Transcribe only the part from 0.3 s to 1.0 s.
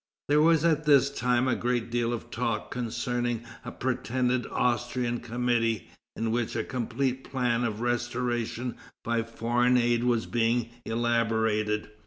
was at